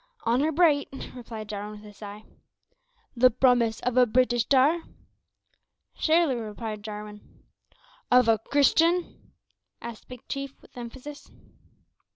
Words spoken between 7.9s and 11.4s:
"Of a Christian?" said Big Chief, with emphasis.